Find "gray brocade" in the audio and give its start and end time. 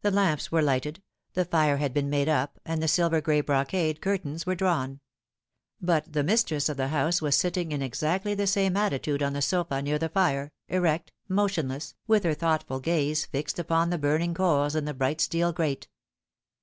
3.20-4.00